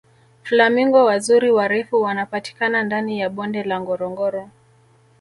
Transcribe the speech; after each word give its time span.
flamingo 0.43 1.05
wazuri 1.05 1.51
warefu 1.51 2.01
wanapatikana 2.01 2.83
ndani 2.83 3.19
ya 3.19 3.29
bonde 3.29 3.63
la 3.63 3.81
ngorongoro 3.81 4.49